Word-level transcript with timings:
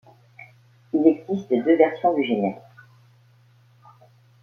Il 0.93 1.05
existe 1.05 1.51
deux 1.51 1.75
versions 1.77 2.15
du 2.15 2.23
générique. 2.25 2.57